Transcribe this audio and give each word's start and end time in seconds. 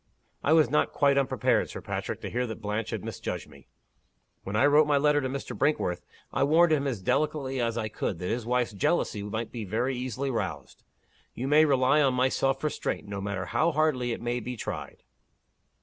"I 0.43 0.53
was 0.53 0.67
not 0.67 0.93
quite 0.93 1.15
unprepared, 1.15 1.69
Sir 1.69 1.79
Patrick, 1.79 2.21
to 2.21 2.29
hear 2.31 2.47
that 2.47 2.59
Blanche 2.59 2.89
had 2.89 3.03
misjudged 3.05 3.47
me. 3.47 3.67
When 4.43 4.55
I 4.55 4.65
wrote 4.65 4.87
my 4.87 4.97
letter 4.97 5.21
to 5.21 5.29
Mr. 5.29 5.55
Brinkworth, 5.55 6.01
I 6.33 6.43
warned 6.43 6.73
him 6.73 6.87
as 6.87 7.03
delicately 7.03 7.61
as 7.61 7.77
I 7.77 7.87
could, 7.87 8.17
that 8.17 8.27
his 8.29 8.43
wife's 8.43 8.73
jealousy 8.73 9.21
might 9.21 9.51
be 9.51 9.63
very 9.63 9.95
easily 9.95 10.31
roused. 10.31 10.81
You 11.35 11.47
may 11.47 11.65
rely 11.65 12.01
on 12.01 12.15
my 12.15 12.29
self 12.29 12.63
restraint, 12.63 13.07
no 13.07 13.21
matter 13.21 13.45
how 13.45 13.71
hardly 13.73 14.11
it 14.11 14.23
may 14.23 14.39
be 14.39 14.57
tried. 14.57 15.03